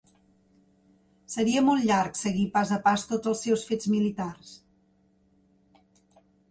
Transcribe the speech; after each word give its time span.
Seria 1.33 1.63
molt 1.67 1.85
llarg 1.91 2.17
seguir 2.21 2.47
pas 2.57 2.73
a 2.77 2.81
pas 2.89 3.07
tots 3.13 3.33
els 3.33 3.45
seus 3.49 3.69
fets 3.69 3.93
militars. 3.95 4.59